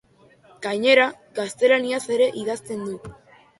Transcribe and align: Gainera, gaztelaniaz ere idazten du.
Gainera, 0.67 1.03
gaztelaniaz 1.41 2.01
ere 2.17 2.31
idazten 2.47 2.85
du. 2.91 2.99